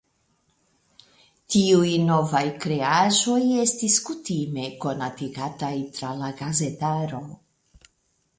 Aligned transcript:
Tiuj 1.55 1.91
novaj 2.05 2.41
kreaĵoj 2.63 3.37
estis 3.65 3.99
kutime 4.09 4.65
konatigataj 4.87 5.73
tra 6.01 6.11
la 6.25 6.33
gazetaro. 6.43 7.23